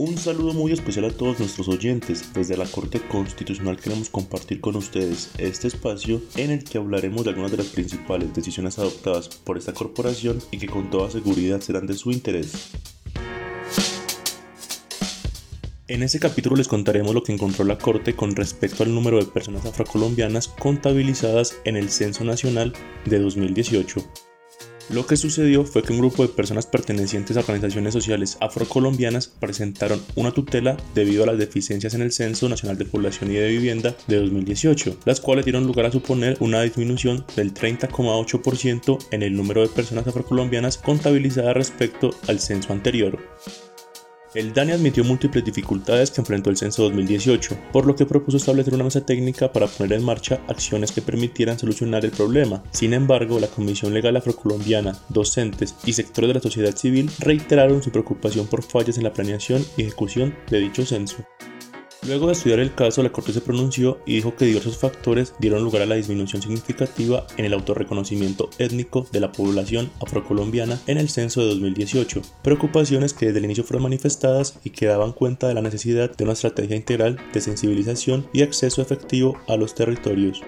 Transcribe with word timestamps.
Un 0.00 0.16
saludo 0.16 0.54
muy 0.54 0.72
especial 0.72 1.04
a 1.04 1.10
todos 1.10 1.40
nuestros 1.40 1.68
oyentes. 1.68 2.32
Desde 2.32 2.56
la 2.56 2.64
Corte 2.64 3.02
Constitucional 3.06 3.76
queremos 3.76 4.08
compartir 4.08 4.58
con 4.58 4.74
ustedes 4.76 5.30
este 5.36 5.68
espacio 5.68 6.22
en 6.36 6.50
el 6.50 6.64
que 6.64 6.78
hablaremos 6.78 7.22
de 7.22 7.28
algunas 7.28 7.50
de 7.50 7.58
las 7.58 7.66
principales 7.66 8.32
decisiones 8.32 8.78
adoptadas 8.78 9.28
por 9.28 9.58
esta 9.58 9.74
corporación 9.74 10.38
y 10.52 10.56
que 10.56 10.68
con 10.68 10.88
toda 10.88 11.10
seguridad 11.10 11.60
serán 11.60 11.86
de 11.86 11.92
su 11.92 12.12
interés. 12.12 12.70
En 15.86 16.02
este 16.02 16.18
capítulo 16.18 16.56
les 16.56 16.68
contaremos 16.68 17.14
lo 17.14 17.22
que 17.22 17.34
encontró 17.34 17.66
la 17.66 17.76
Corte 17.76 18.16
con 18.16 18.34
respecto 18.34 18.84
al 18.84 18.94
número 18.94 19.18
de 19.18 19.26
personas 19.26 19.66
afrocolombianas 19.66 20.48
contabilizadas 20.48 21.58
en 21.64 21.76
el 21.76 21.90
Censo 21.90 22.24
Nacional 22.24 22.72
de 23.04 23.18
2018. 23.18 24.29
Lo 24.92 25.06
que 25.06 25.16
sucedió 25.16 25.64
fue 25.64 25.84
que 25.84 25.92
un 25.92 26.00
grupo 26.00 26.22
de 26.22 26.32
personas 26.32 26.66
pertenecientes 26.66 27.36
a 27.36 27.40
organizaciones 27.40 27.94
sociales 27.94 28.36
afrocolombianas 28.40 29.28
presentaron 29.28 30.02
una 30.16 30.32
tutela 30.32 30.76
debido 30.96 31.22
a 31.22 31.26
las 31.26 31.38
deficiencias 31.38 31.94
en 31.94 32.02
el 32.02 32.10
Censo 32.10 32.48
Nacional 32.48 32.76
de 32.76 32.86
Población 32.86 33.30
y 33.30 33.34
de 33.34 33.48
Vivienda 33.50 33.94
de 34.08 34.16
2018, 34.16 34.96
las 35.04 35.20
cuales 35.20 35.44
dieron 35.44 35.64
lugar 35.64 35.86
a 35.86 35.92
suponer 35.92 36.36
una 36.40 36.62
disminución 36.62 37.24
del 37.36 37.54
30,8% 37.54 38.98
en 39.12 39.22
el 39.22 39.36
número 39.36 39.60
de 39.60 39.68
personas 39.68 40.08
afrocolombianas 40.08 40.76
contabilizadas 40.76 41.54
respecto 41.54 42.10
al 42.26 42.40
censo 42.40 42.72
anterior. 42.72 43.16
El 44.32 44.52
DANI 44.52 44.72
admitió 44.72 45.02
múltiples 45.02 45.44
dificultades 45.44 46.12
que 46.12 46.20
enfrentó 46.20 46.50
el 46.50 46.56
censo 46.56 46.84
2018, 46.84 47.56
por 47.72 47.84
lo 47.84 47.96
que 47.96 48.06
propuso 48.06 48.36
establecer 48.36 48.74
una 48.74 48.84
mesa 48.84 49.04
técnica 49.04 49.52
para 49.52 49.66
poner 49.66 49.98
en 49.98 50.04
marcha 50.04 50.40
acciones 50.46 50.92
que 50.92 51.02
permitieran 51.02 51.58
solucionar 51.58 52.04
el 52.04 52.12
problema. 52.12 52.62
Sin 52.70 52.94
embargo, 52.94 53.40
la 53.40 53.48
Comisión 53.48 53.92
Legal 53.92 54.16
Afrocolombiana, 54.16 54.96
docentes 55.08 55.74
y 55.84 55.94
sectores 55.94 56.28
de 56.28 56.34
la 56.34 56.40
sociedad 56.40 56.76
civil 56.76 57.10
reiteraron 57.18 57.82
su 57.82 57.90
preocupación 57.90 58.46
por 58.46 58.62
fallas 58.62 58.98
en 58.98 59.04
la 59.04 59.12
planeación 59.12 59.66
y 59.76 59.82
ejecución 59.82 60.36
de 60.48 60.60
dicho 60.60 60.86
censo. 60.86 61.24
Luego 62.06 62.26
de 62.26 62.32
estudiar 62.32 62.60
el 62.60 62.74
caso, 62.74 63.02
la 63.02 63.12
Corte 63.12 63.32
se 63.32 63.42
pronunció 63.42 64.00
y 64.06 64.14
dijo 64.14 64.34
que 64.34 64.46
diversos 64.46 64.78
factores 64.78 65.34
dieron 65.38 65.62
lugar 65.62 65.82
a 65.82 65.86
la 65.86 65.96
disminución 65.96 66.40
significativa 66.40 67.26
en 67.36 67.44
el 67.44 67.52
autorreconocimiento 67.52 68.48
étnico 68.58 69.06
de 69.12 69.20
la 69.20 69.32
población 69.32 69.90
afrocolombiana 70.00 70.80
en 70.86 70.96
el 70.96 71.10
censo 71.10 71.42
de 71.42 71.48
2018, 71.48 72.22
preocupaciones 72.42 73.12
que 73.12 73.26
desde 73.26 73.40
el 73.40 73.44
inicio 73.44 73.64
fueron 73.64 73.82
manifestadas 73.82 74.58
y 74.64 74.70
que 74.70 74.86
daban 74.86 75.12
cuenta 75.12 75.46
de 75.46 75.54
la 75.54 75.62
necesidad 75.62 76.16
de 76.16 76.24
una 76.24 76.32
estrategia 76.32 76.76
integral 76.76 77.18
de 77.34 77.40
sensibilización 77.42 78.26
y 78.32 78.42
acceso 78.42 78.80
efectivo 78.80 79.36
a 79.46 79.56
los 79.56 79.74
territorios. 79.74 80.40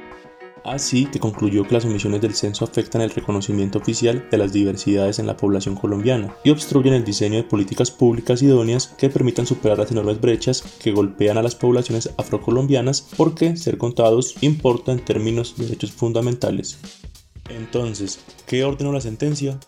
Así 0.64 1.06
que 1.06 1.18
concluyó 1.18 1.64
que 1.64 1.74
las 1.74 1.84
omisiones 1.84 2.20
del 2.20 2.34
censo 2.34 2.64
afectan 2.64 3.02
el 3.02 3.10
reconocimiento 3.10 3.78
oficial 3.78 4.28
de 4.30 4.38
las 4.38 4.52
diversidades 4.52 5.18
en 5.18 5.26
la 5.26 5.36
población 5.36 5.74
colombiana 5.74 6.34
y 6.44 6.50
obstruyen 6.50 6.94
el 6.94 7.04
diseño 7.04 7.36
de 7.36 7.44
políticas 7.44 7.90
públicas 7.90 8.42
idóneas 8.42 8.86
que 8.86 9.10
permitan 9.10 9.46
superar 9.46 9.78
las 9.78 9.90
enormes 9.90 10.20
brechas 10.20 10.62
que 10.80 10.92
golpean 10.92 11.38
a 11.38 11.42
las 11.42 11.56
poblaciones 11.56 12.10
afrocolombianas 12.16 13.08
porque 13.16 13.56
ser 13.56 13.76
contados 13.76 14.36
importa 14.40 14.92
en 14.92 15.04
términos 15.04 15.56
de 15.56 15.64
derechos 15.64 15.92
fundamentales. 15.92 16.78
Entonces, 17.48 18.20
¿qué 18.46 18.64
ordenó 18.64 18.92
la 18.92 19.00
sentencia? 19.00 19.58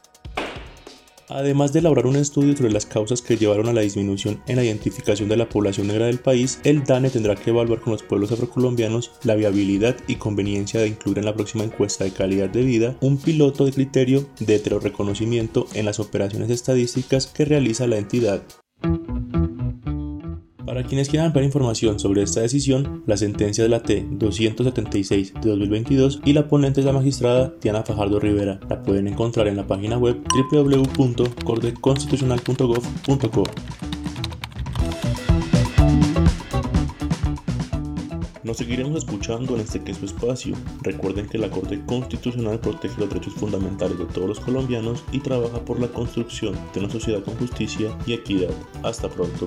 Además 1.28 1.72
de 1.72 1.78
elaborar 1.78 2.06
un 2.06 2.16
estudio 2.16 2.56
sobre 2.56 2.72
las 2.72 2.86
causas 2.86 3.22
que 3.22 3.36
llevaron 3.36 3.68
a 3.68 3.72
la 3.72 3.80
disminución 3.80 4.42
en 4.46 4.56
la 4.56 4.64
identificación 4.64 5.28
de 5.28 5.36
la 5.36 5.48
población 5.48 5.86
negra 5.86 6.06
del 6.06 6.18
país, 6.18 6.60
el 6.64 6.84
DANE 6.84 7.10
tendrá 7.10 7.34
que 7.34 7.50
evaluar 7.50 7.80
con 7.80 7.92
los 7.92 8.02
pueblos 8.02 8.32
afrocolombianos 8.32 9.12
la 9.22 9.34
viabilidad 9.34 9.96
y 10.06 10.16
conveniencia 10.16 10.80
de 10.80 10.88
incluir 10.88 11.18
en 11.18 11.24
la 11.24 11.34
próxima 11.34 11.64
encuesta 11.64 12.04
de 12.04 12.12
calidad 12.12 12.50
de 12.50 12.62
vida 12.62 12.96
un 13.00 13.16
piloto 13.16 13.64
de 13.64 13.72
criterio 13.72 14.28
de 14.38 14.56
heteroreconocimiento 14.56 15.66
en 15.74 15.86
las 15.86 16.00
operaciones 16.00 16.50
estadísticas 16.50 17.26
que 17.26 17.44
realiza 17.44 17.86
la 17.86 17.98
entidad. 17.98 18.42
Para 20.66 20.82
quienes 20.82 21.08
quieran 21.10 21.32
ver 21.34 21.44
información 21.44 22.00
sobre 22.00 22.22
esta 22.22 22.40
decisión, 22.40 23.02
la 23.06 23.18
sentencia 23.18 23.62
de 23.62 23.68
la 23.68 23.82
T-276 23.82 25.38
de 25.40 25.50
2022 25.50 26.22
y 26.24 26.32
la 26.32 26.48
ponente 26.48 26.80
es 26.80 26.86
la 26.86 26.94
magistrada 26.94 27.52
Diana 27.60 27.82
Fajardo 27.82 28.18
Rivera. 28.18 28.58
La 28.70 28.82
pueden 28.82 29.06
encontrar 29.06 29.46
en 29.46 29.56
la 29.56 29.66
página 29.66 29.98
web 29.98 30.22
www.corteconstitucional.gov.co. 30.50 33.42
Nos 38.42 38.56
seguiremos 38.56 38.96
escuchando 38.96 39.56
en 39.56 39.60
este 39.60 39.82
queso 39.82 40.06
espacio. 40.06 40.56
Recuerden 40.80 41.26
que 41.26 41.36
la 41.36 41.50
Corte 41.50 41.84
Constitucional 41.84 42.58
protege 42.60 42.98
los 43.00 43.10
derechos 43.10 43.34
fundamentales 43.34 43.98
de 43.98 44.06
todos 44.06 44.28
los 44.28 44.40
colombianos 44.40 45.04
y 45.12 45.20
trabaja 45.20 45.62
por 45.62 45.78
la 45.78 45.88
construcción 45.88 46.54
de 46.72 46.80
una 46.80 46.88
sociedad 46.90 47.22
con 47.22 47.36
justicia 47.36 47.94
y 48.06 48.14
equidad. 48.14 48.48
Hasta 48.82 49.10
pronto. 49.10 49.46